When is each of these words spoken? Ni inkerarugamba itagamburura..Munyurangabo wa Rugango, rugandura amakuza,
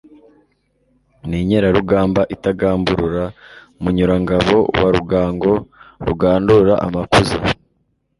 Ni 1.29 1.37
inkerarugamba 1.41 2.21
itagamburura..Munyurangabo 2.35 4.55
wa 4.81 4.89
Rugango, 4.95 5.53
rugandura 6.05 6.73
amakuza, 6.85 7.37